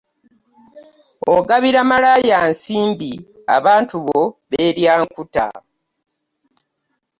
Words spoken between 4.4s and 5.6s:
beerya nkuta.